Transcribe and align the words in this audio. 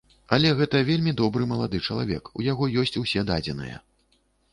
Але 0.35 0.51
гэта 0.59 0.79
вельмі 0.87 1.11
добры 1.21 1.43
малады 1.51 1.81
чалавек, 1.87 2.31
у 2.39 2.47
яго 2.47 2.71
ёсць 2.85 2.95
ўсе 3.03 3.25
дадзеныя. 3.29 3.77